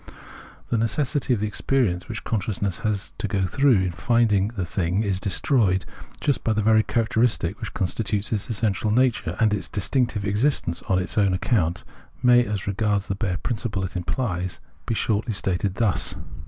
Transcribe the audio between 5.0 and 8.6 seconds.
is destroyed Perception 119 just by the very characteristic which constitutes its